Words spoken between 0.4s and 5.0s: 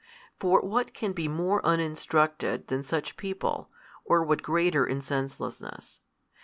what can be more uninstructed than such people, or what greater